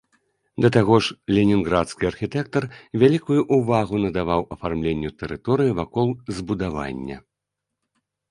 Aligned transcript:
Да 0.63 0.69
таго 0.75 0.95
ж 1.07 1.15
ленінградскі 1.35 2.07
архітэктар 2.11 2.63
вялікую 3.03 3.39
ўвагу 3.59 3.95
надаваў 4.05 4.41
афармленню 4.57 5.09
тэрыторыі 5.19 5.75
вакол 5.81 6.07
збудавання. 6.39 7.17